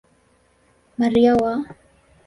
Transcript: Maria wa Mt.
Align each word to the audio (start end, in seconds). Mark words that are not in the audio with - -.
Maria 0.97 1.35
wa 1.35 1.55
Mt. 1.57 1.69